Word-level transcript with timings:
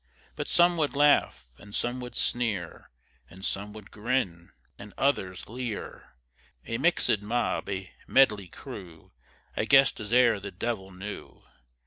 But 0.35 0.47
some 0.47 0.77
would 0.77 0.95
laugh, 0.95 1.45
and 1.59 1.75
some 1.75 1.99
would 1.99 2.15
sneer, 2.15 2.89
And 3.29 3.45
some 3.45 3.71
would 3.73 3.91
grin, 3.91 4.49
and 4.79 4.95
others 4.97 5.47
leer; 5.47 6.15
A 6.65 6.79
mixèd 6.79 7.21
mob, 7.21 7.69
a 7.69 7.91
medley 8.07 8.47
crew, 8.47 9.11
I 9.55 9.65
guess 9.65 9.99
as 9.99 10.11
e'er 10.11 10.39
the 10.39 10.49
devil 10.49 10.89
knew. 10.89 11.43